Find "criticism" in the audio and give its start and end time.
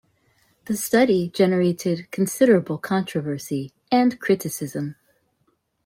4.19-4.95